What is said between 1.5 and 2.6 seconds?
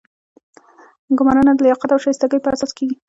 د لیاقت او شایستګۍ په